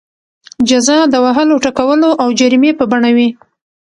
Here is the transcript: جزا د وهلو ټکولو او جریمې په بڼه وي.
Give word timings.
جزا 0.69 0.99
د 1.09 1.15
وهلو 1.25 1.55
ټکولو 1.65 2.09
او 2.21 2.27
جریمې 2.39 2.71
په 2.79 2.83
بڼه 2.91 3.09
وي. 3.15 3.29